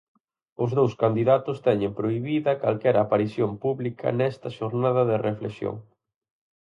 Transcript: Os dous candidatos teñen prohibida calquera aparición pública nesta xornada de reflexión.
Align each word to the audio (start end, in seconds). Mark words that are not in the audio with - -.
Os 0.63 0.69
dous 0.77 0.93
candidatos 1.03 1.57
teñen 1.67 1.91
prohibida 1.99 2.59
calquera 2.63 2.99
aparición 3.03 3.51
pública 3.63 4.07
nesta 4.19 4.49
xornada 4.57 5.01
de 5.09 5.17
reflexión. 5.27 5.75